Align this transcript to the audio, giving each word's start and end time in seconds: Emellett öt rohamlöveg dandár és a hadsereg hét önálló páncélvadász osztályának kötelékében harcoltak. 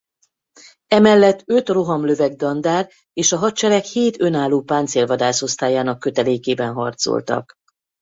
Emellett 0.87 1.43
öt 1.45 1.69
rohamlöveg 1.69 2.35
dandár 2.35 2.91
és 3.13 3.31
a 3.31 3.37
hadsereg 3.37 3.83
hét 3.83 4.19
önálló 4.21 4.61
páncélvadász 4.61 5.41
osztályának 5.41 5.99
kötelékében 5.99 6.73
harcoltak. 6.73 7.53